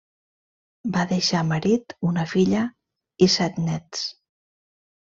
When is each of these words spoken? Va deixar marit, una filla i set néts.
Va 0.95 1.03
deixar 1.11 1.43
marit, 1.51 1.95
una 2.13 2.25
filla 2.33 2.65
i 3.27 3.31
set 3.37 3.63
néts. 3.71 4.07